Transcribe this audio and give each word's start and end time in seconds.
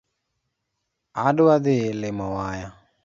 Adwa 1.25 1.55
dhi 1.63 1.77
limo 2.01 2.25
waya. 2.35 2.69